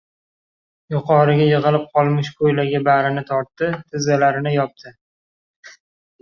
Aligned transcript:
Yuqoriga 0.93 1.49
yig‘ilib 1.49 1.83
qolmish 1.97 2.31
ko‘ylagi 2.39 2.79
barini 2.87 3.25
tortdi, 3.29 3.69
tizzalarini 3.93 4.55
yopdi. 4.55 4.95